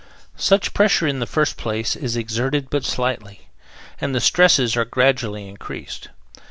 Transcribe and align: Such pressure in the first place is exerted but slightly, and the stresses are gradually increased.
Such 0.35 0.73
pressure 0.73 1.05
in 1.05 1.19
the 1.19 1.27
first 1.27 1.57
place 1.57 1.95
is 1.95 2.17
exerted 2.17 2.71
but 2.71 2.83
slightly, 2.83 3.49
and 3.99 4.15
the 4.15 4.19
stresses 4.19 4.75
are 4.75 4.83
gradually 4.83 5.47
increased. 5.47 6.07